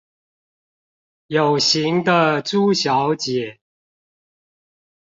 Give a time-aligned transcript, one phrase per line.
[1.27, 3.59] 有型的豬小姐